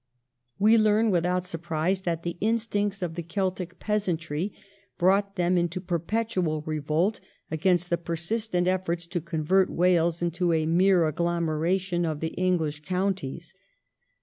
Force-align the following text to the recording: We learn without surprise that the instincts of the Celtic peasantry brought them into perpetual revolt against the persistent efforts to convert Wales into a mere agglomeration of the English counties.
We 0.57 0.79
learn 0.79 1.11
without 1.11 1.45
surprise 1.45 2.01
that 2.01 2.23
the 2.23 2.35
instincts 2.41 3.03
of 3.03 3.13
the 3.13 3.21
Celtic 3.21 3.77
peasantry 3.77 4.51
brought 4.97 5.35
them 5.35 5.59
into 5.59 5.79
perpetual 5.79 6.63
revolt 6.63 7.19
against 7.51 7.91
the 7.91 7.99
persistent 7.99 8.67
efforts 8.67 9.05
to 9.05 9.21
convert 9.21 9.69
Wales 9.69 10.23
into 10.23 10.53
a 10.53 10.65
mere 10.65 11.07
agglomeration 11.07 12.03
of 12.03 12.19
the 12.19 12.33
English 12.33 12.81
counties. 12.81 13.53